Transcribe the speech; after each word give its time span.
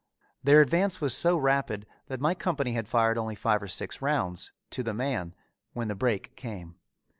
Their 0.41 0.61
advance 0.61 0.99
was 0.99 1.15
so 1.15 1.37
rapid 1.37 1.85
that 2.07 2.19
my 2.19 2.33
company 2.33 2.73
had 2.73 2.87
fired 2.87 3.19
only 3.19 3.35
five 3.35 3.61
or 3.61 3.67
six 3.67 4.01
rounds 4.01 4.51
to 4.71 4.81
the 4.81 4.95
man 4.95 5.35
when 5.73 5.89
the 5.89 5.95
break 5.95 6.35
came. 6.35 6.79